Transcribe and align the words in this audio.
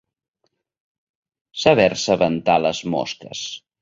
Saber-se 1.65 2.17
ventar 2.25 2.57
les 2.67 2.81
mosques. 2.95 3.45